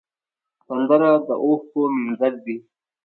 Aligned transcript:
سندره 0.65 1.11
د 1.27 1.29
اوښکو 1.43 1.81
مینځل 2.01 2.35
دي 2.45 2.57